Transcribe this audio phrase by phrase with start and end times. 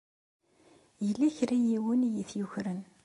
[1.05, 2.81] Yella kra n yiwen i yi-t-yukren.